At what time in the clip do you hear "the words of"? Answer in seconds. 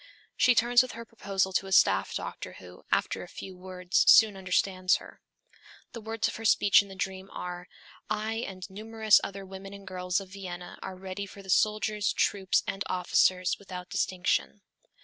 5.91-6.37